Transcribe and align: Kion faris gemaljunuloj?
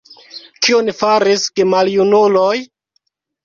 Kion 0.67 0.89
faris 1.03 1.47
gemaljunuloj? 1.61 2.59